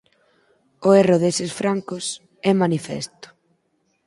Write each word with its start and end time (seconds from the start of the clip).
O 0.87 0.89
erro 1.01 1.17
deses 1.25 1.51
Francos 1.59 2.05
é 2.49 2.51
manifesto. 2.63 3.27